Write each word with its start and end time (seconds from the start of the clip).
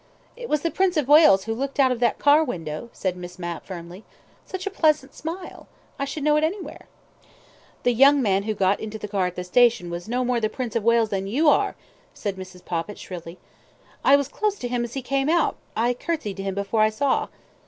"It 0.35 0.49
was 0.49 0.63
the 0.63 0.71
Prince 0.71 0.97
of 0.97 1.07
Wales 1.07 1.43
who 1.43 1.53
looked 1.53 1.79
out 1.79 1.91
of 1.91 1.99
that 1.99 2.17
car 2.17 2.43
window," 2.43 2.89
said 2.91 3.15
Miss 3.15 3.37
Mapp 3.37 3.63
firmly. 3.67 4.03
"Such 4.47 4.65
a 4.65 4.71
pleasant 4.71 5.13
smile. 5.13 5.67
I 5.99 6.05
should 6.05 6.23
know 6.23 6.37
it 6.37 6.43
anywhere." 6.43 6.87
"The 7.83 7.93
young 7.93 8.19
man 8.19 8.41
who 8.45 8.55
got 8.55 8.79
into 8.79 8.97
the 8.97 9.07
car 9.07 9.27
at 9.27 9.35
the 9.35 9.43
station 9.43 9.91
was 9.91 10.09
no 10.09 10.25
more 10.25 10.39
the 10.39 10.49
Prince 10.49 10.75
of 10.75 10.83
Wales 10.83 11.09
than 11.09 11.27
you 11.27 11.49
are," 11.49 11.75
said 12.15 12.35
Mrs. 12.35 12.65
Poppit 12.65 12.97
shrilly. 12.97 13.37
"I 14.03 14.15
was 14.15 14.27
close 14.27 14.57
to 14.57 14.67
him 14.67 14.83
as 14.83 14.95
he 14.95 15.03
came 15.03 15.29
out: 15.29 15.55
I 15.77 15.93
curtsied 15.93 16.37
to 16.37 16.43
him 16.43 16.55
before 16.55 16.81
I 16.81 16.89
saw." 16.89 17.27